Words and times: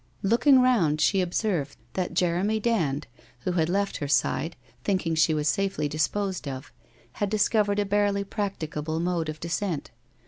Looking 0.23 0.61
round 0.61 0.99
she 0.99 1.21
observed 1.21 1.77
that 1.93 2.15
Jeremy 2.15 2.59
Dand, 2.59 3.05
who 3.41 3.51
had 3.51 3.69
left 3.69 3.97
her 3.97 4.07
side, 4.07 4.55
thinking 4.83 5.13
she 5.13 5.35
was 5.35 5.47
safely 5.47 5.87
disposed 5.87 6.47
of, 6.47 6.73
had 7.21 7.29
discovered 7.29 7.77
a 7.77 7.85
barely 7.85 8.23
practicable 8.23 8.99
mode 8.99 9.29
of 9.29 9.39
descent. 9.39 9.91